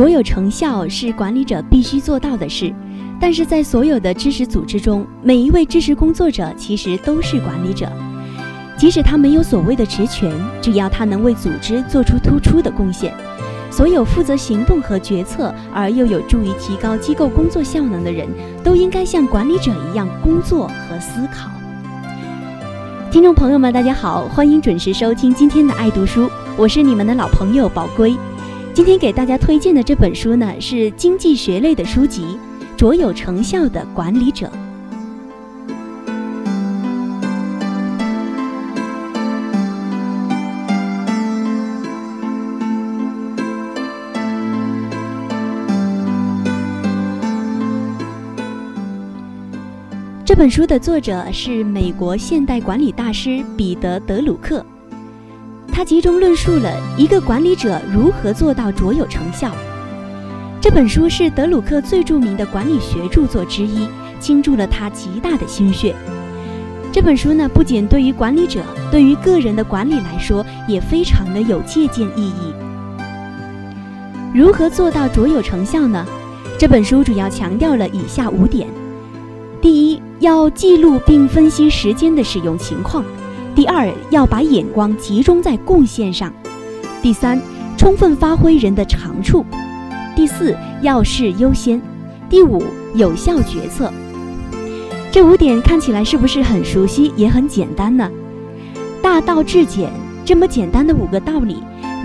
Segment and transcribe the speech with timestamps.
[0.00, 2.72] 卓有成效是管理者必须做到的事，
[3.20, 7.86] 但是在所有的知识组织中，每一位知识工作者其实都是管理者。
[8.78, 10.32] 即使他没有所谓的职权，
[10.62, 13.12] 只要他能为组织做出突出的贡献，
[13.70, 18.26] 所有负责行动和决策而又有助于提高机构工作效能的人，
[18.64, 21.50] 都应该像管理者一样工作和思考。
[23.10, 28.16] 听众朋友们，大家好，欢迎准时收听今天的爱读书，我是你们的老朋友宝龟。
[28.80, 32.22] 今天给大家推荐的这本书呢，是经济学类的书籍，
[32.78, 34.46] 《卓有成效的管理者》。
[50.24, 54.64] 这本书的作者是美国现代管理大师彼得·德鲁克。
[55.80, 59.50] 他集中论述了一个管理者如何做到卓有成效。
[60.60, 63.88] 这本书是德鲁克最著名的管理学著作之一，
[64.20, 65.96] 倾注了他极大的心血。
[66.92, 68.60] 这本书呢，不仅对于管理者，
[68.90, 72.52] 对于个人的管理来说，也非常的有借鉴意义。
[74.34, 76.04] 如何做到卓有成效呢？
[76.58, 78.68] 这本书主要强调了以下五点：
[79.62, 83.02] 第一，要记录并分析时间的使用情况。
[83.54, 86.30] 第二，要把眼光集中在贡献上；
[87.02, 87.40] 第三，
[87.76, 89.44] 充分发挥人的长处；
[90.14, 91.80] 第四，要事优先；
[92.28, 92.62] 第五，
[92.94, 93.92] 有效决策。
[95.10, 98.08] 这五点看起来是不是很熟悉，也很简单呢？
[99.02, 99.90] 大道至简，
[100.24, 101.56] 这么简单的五个道理，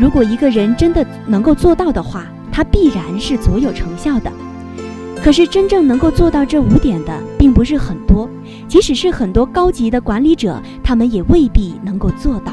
[0.01, 4.31] 如果一个人真的能够做到的话，他必然是卓有成效的。
[5.23, 8.29] 可是，真正能够做到这五点的，并不是很多。
[8.75, 12.44] 即使是很多高级的管理者，他们也未必能够做到。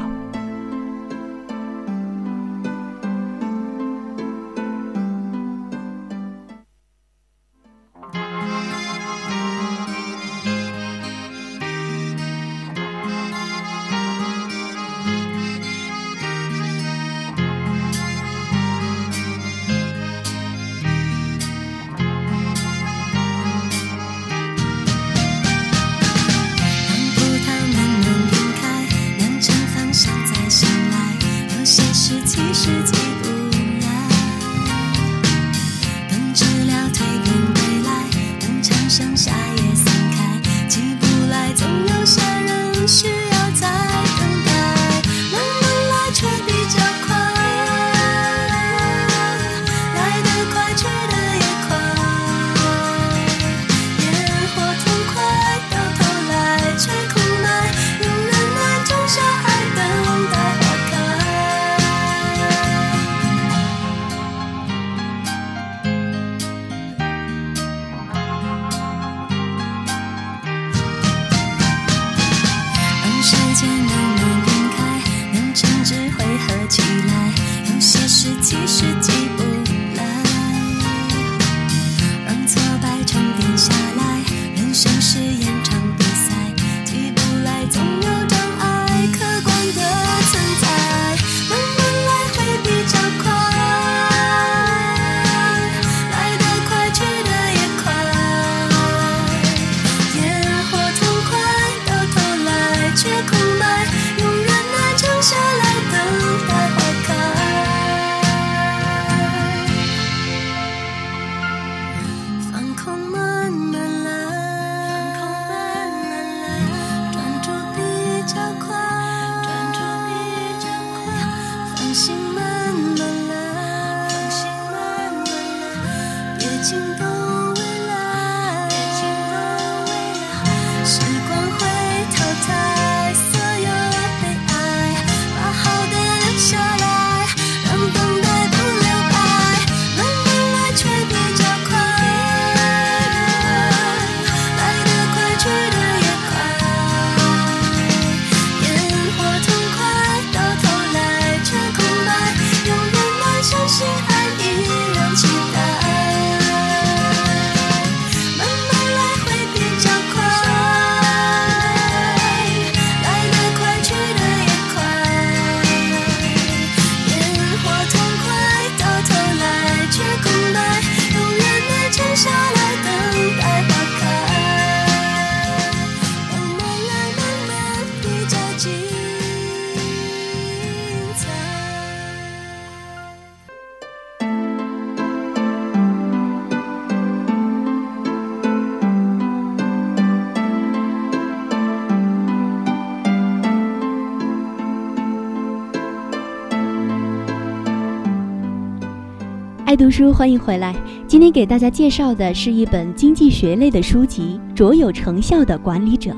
[199.73, 200.75] 爱读书，欢迎回来。
[201.07, 206.11] 今天给大家介绍的是一本经济学类的书籍《卓有成效的管理者》。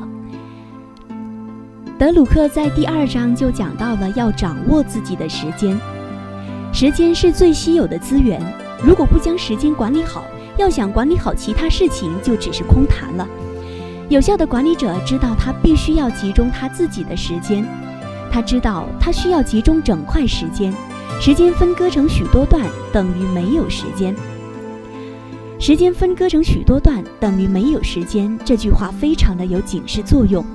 [1.98, 5.80] 德鲁克在第二章就讲到了要掌握自己的时间，
[6.74, 8.42] 时间是最稀有的资源，
[8.84, 10.26] 如果不将时间管理好，
[10.58, 13.26] 要想管理好其他事情就只是空谈了。
[14.10, 17.66] 有效的管理者知道他必须要集中他自己的时间，
[18.30, 20.74] 他知道他需要集中整块时间。
[21.20, 22.64] 时间分割成许多段
[22.94, 24.14] 等于没有时间。
[25.58, 28.38] 时间分割成许多段等于没有时间。
[28.46, 30.46] 这句话非常的有警示作用。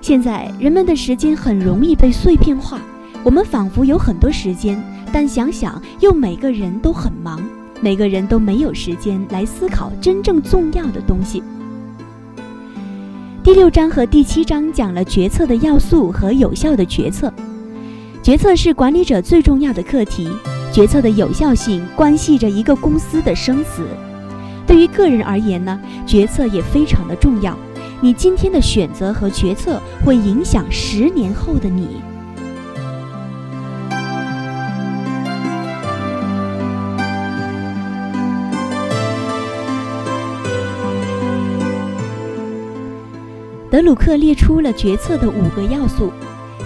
[0.00, 2.80] 现在人们的时间很容易被碎片化，
[3.22, 4.82] 我们仿佛有很多时间，
[5.12, 7.42] 但想想又每个人都很忙，
[7.82, 11.42] 每个人都没有时间来思考真正重要的东西。
[13.42, 17.30] 第六章和第七章讲了决策的要素和有效的决策。
[18.24, 20.26] 决策是管理者最重要的课题，
[20.72, 23.86] 决策的有效性关系着一个公司的生死。
[24.66, 27.54] 对于个人而言呢，决策也非常的重要。
[28.00, 32.00] 你今天的选择和决策会影响十年后的你。
[43.70, 46.10] 德鲁克列出了决策的五个要素。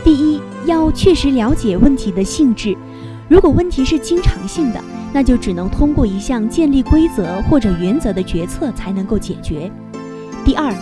[0.04, 2.76] 第一，要确实了解问题的性质。
[3.26, 4.78] 如果问题是经常性的，
[5.14, 9.70] 那就只能通过一项建立规则或者原则的决策才能够解决。
[10.44, 10.72] 第二，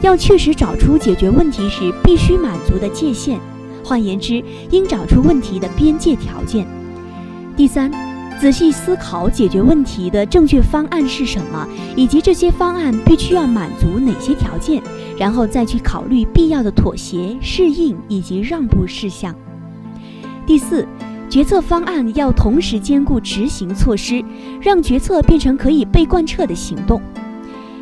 [0.00, 3.38] 要确实找出解决问题时必须满足的界限，
[3.84, 6.66] 换言之，应找出问题的边界条件。
[7.54, 7.92] 第三，
[8.40, 14.82] 仔细思考解决问题的正确方案是什么，以及这些方案必须要满足哪些条件。
[15.16, 19.34] 然后再去考虑必要的妥协、适应以及让步事项。
[20.46, 20.86] 第四，
[21.30, 24.24] 决策方案要同时兼顾执行措施，
[24.60, 27.00] 让决策变成可以被贯彻的行动。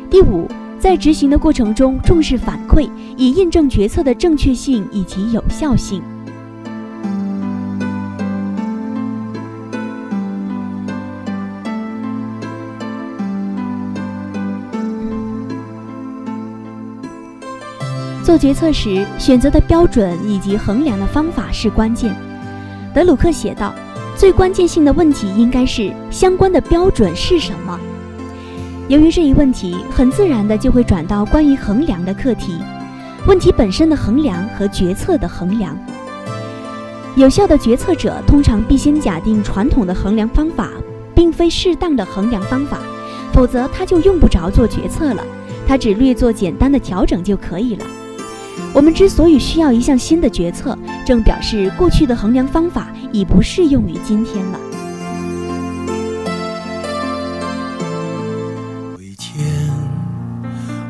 [0.09, 0.47] 第五，
[0.79, 6.01] 在执行的过程中重视反馈，以印证决策的正确性以及有效性。
[18.33, 22.15] 做决策时，选择的标准以及衡量的方法是关键。
[22.91, 23.71] 德鲁克写道
[24.17, 27.79] ：“最关键性的问题应该是相关的标准是什么。”
[28.89, 32.57] 由于这一问题，很自然的就会转到关于衡量的课题。
[33.27, 35.77] 问题本身的衡量和决策的衡量。
[37.15, 40.71] 有效的决策者通常必先假定传统的衡量方法
[41.13, 42.79] 并非适当的衡量方法，
[43.31, 45.23] 否则他就用不着做决策了，
[45.67, 47.85] 他只略做简单的调整就可以了。
[48.73, 54.59] 我们之所以需要一项新的决策，正表示过去的衡量方法已不适用于今天了。
[58.93, 59.45] 有一天，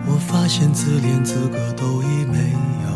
[0.08, 2.38] 我发现自怜资格都已没
[2.86, 2.90] 有，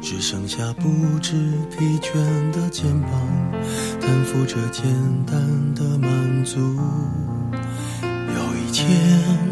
[0.00, 1.34] 只剩下不知
[1.70, 2.14] 疲倦
[2.50, 3.10] 的肩膀，
[4.00, 4.84] 担负着简
[5.26, 5.36] 单
[5.74, 6.58] 的满足。
[8.00, 9.51] 有一天。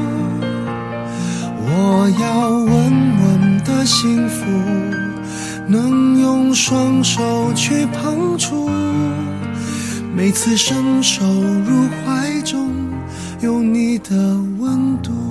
[1.73, 4.45] 我要稳稳的幸福，
[5.67, 8.69] 能用双手去碰触，
[10.13, 12.71] 每次伸手入怀中，
[13.39, 15.30] 有你的温度。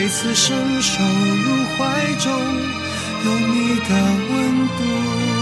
[0.00, 2.30] 每次伸手入怀中，
[3.24, 3.90] 有你的
[4.30, 5.37] 温度。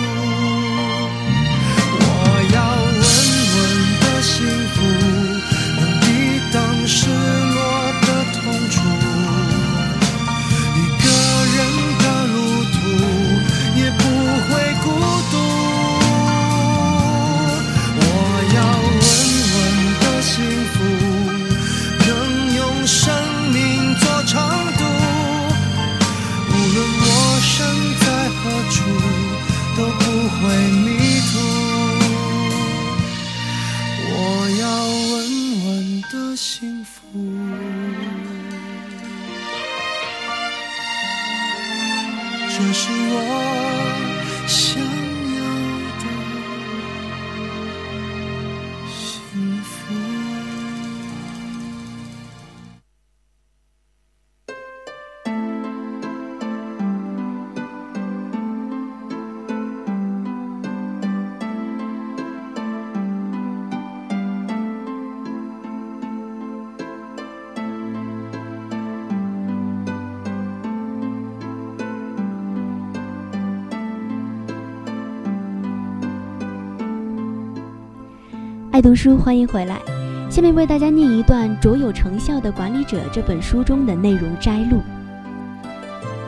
[78.76, 79.80] 爱读书，欢迎回来。
[80.28, 84.82] 下面为大家念一段《卓有成效的管理者》这本书中的内容摘录。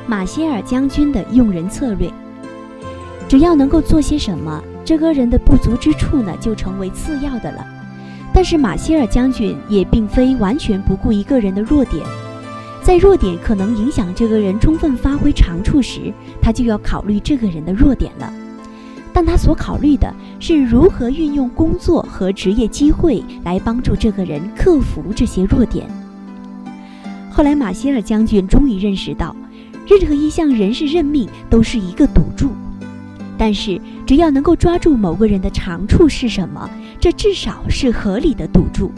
[0.07, 2.11] 马歇尔将军的用人策略，
[3.28, 7.62] 只要能够做些什么，这个人的不足之处呢，就成为次要的了。
[8.33, 12.02] 但是马歇尔将军也并非完全不顾一个人的弱点，
[12.83, 18.33] 在弱点可能影响这个人充分发挥长处时，他就要考虑这个人的弱点了。
[19.19, 25.89] 但他所考虑的是如何运用工作和职业机会来帮助这个人克服这些弱点。
[27.29, 29.35] 后来，马歇尔将军终于认识到，
[29.89, 32.53] 任何一项人事任命都是一个赌注，
[33.37, 36.71] 但是只要能够抓住某个人的长处是什么，
[37.01, 38.93] 这至少是合理的赌注。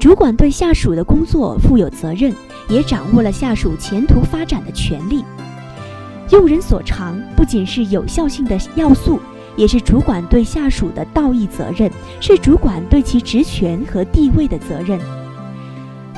[0.00, 2.34] 主管对下属的工作负有责任，
[2.68, 5.22] 也掌握了下属前途发展的权利。
[6.30, 9.20] 用人所长不仅是有效性的要素，
[9.56, 11.90] 也是主管对下属的道义责任，
[12.20, 14.98] 是主管对其职权和地位的责任。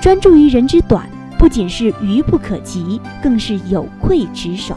[0.00, 4.74] 专注于人之短，不仅是愚不可及，更是有愧职守。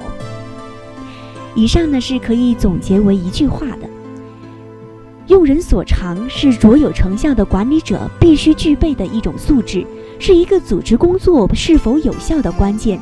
[1.56, 3.90] 以上呢是可以总结为一句话的：
[5.28, 9.86] 用人所长是卓有成效的管理者必须具备的一种素质，
[10.20, 13.00] 是一个组织工作是否有效的关键。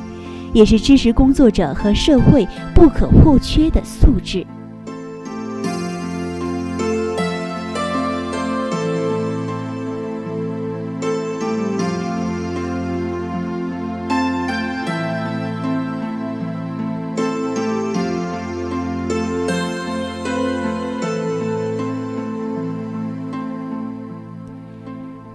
[0.53, 4.45] 也是知识工作者和社会不可或缺的素质。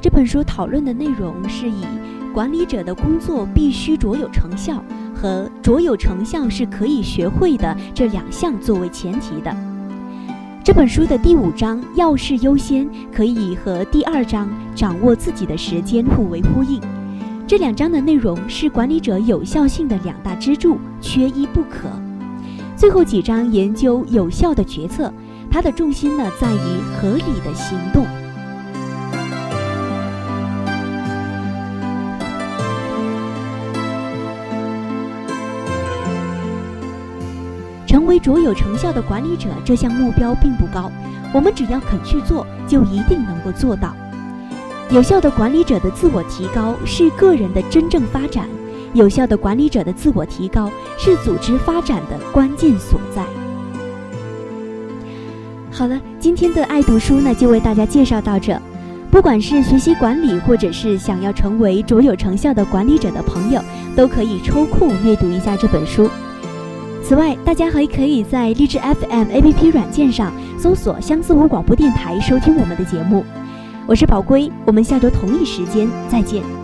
[0.04, 1.84] 这本书讨论的内容是以
[2.32, 4.84] 管理者的工作必须卓有成效
[5.24, 9.56] 和卓有成效是可以学会的这两项作为前提的。
[10.62, 16.78] 这本书的第五章“要事优先”可以和第二章“掌握自己的时间”互为呼应。
[17.46, 21.88] 这两章的内容是管理者有效性的两大支柱，缺一不可。
[22.76, 25.10] 最后几章研究有效的决策，
[25.50, 28.04] 它的重心呢在于合理的行动。
[38.24, 40.90] 卓有成效的管理者，这项目标并不高，
[41.30, 43.94] 我们只要肯去做，就一定能够做到。
[44.88, 48.48] 有效的管理者的自我提高是个人的真正发展，
[48.94, 53.22] 有效的管理者的自我提高是组织发展的关键所在。
[55.70, 58.58] 好了，今天的爱读书呢，就为大家介绍到这。
[59.10, 63.60] 不管是学习管理，或者是想要成为卓有成效的管理者的朋友，
[63.94, 66.08] 都可以抽空阅读一下这本书。
[67.06, 73.22] 此外，大家还可以在荔枝 FM APP 软件上搜索“相思湖广播电台”收听我们的节目。
[73.86, 76.63] 我是宝龟，我们下周同一时间再见。